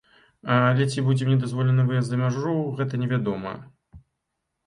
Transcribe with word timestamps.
Але 0.53 0.85
ці 0.93 1.01
будзе 1.09 1.25
мне 1.27 1.35
дазволены 1.43 1.85
выезд 1.91 2.09
за 2.13 2.17
мяжу, 2.23 2.55
гэта 2.79 2.93
не 3.01 3.07
вядома. 3.13 3.51